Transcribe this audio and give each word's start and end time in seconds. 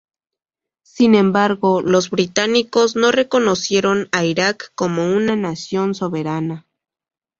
Sin 0.83 1.13
embargo, 1.13 1.83
los 1.83 2.09
británicos 2.09 2.95
no 2.95 3.11
reconocieron 3.11 4.09
a 4.11 4.23
Irak 4.25 4.71
como 4.73 5.07
una 5.13 5.35
nación 5.35 5.93
soberana. 5.93 6.65